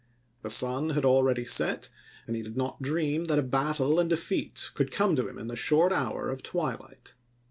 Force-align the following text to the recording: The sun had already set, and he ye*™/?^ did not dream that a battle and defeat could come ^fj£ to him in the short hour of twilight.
The 0.41 0.49
sun 0.49 0.89
had 0.95 1.05
already 1.05 1.45
set, 1.45 1.89
and 2.25 2.35
he 2.35 2.41
ye*™/?^ 2.41 2.45
did 2.49 2.57
not 2.57 2.81
dream 2.81 3.25
that 3.25 3.37
a 3.37 3.43
battle 3.43 3.99
and 3.99 4.09
defeat 4.09 4.71
could 4.73 4.89
come 4.89 5.13
^fj£ 5.13 5.17
to 5.17 5.27
him 5.27 5.37
in 5.37 5.45
the 5.45 5.55
short 5.55 5.93
hour 5.93 6.31
of 6.31 6.41
twilight. 6.41 7.13